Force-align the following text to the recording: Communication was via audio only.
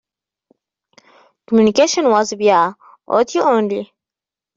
Communication 1.45 2.09
was 2.09 2.31
via 2.31 2.73
audio 3.07 3.43
only. 3.43 3.93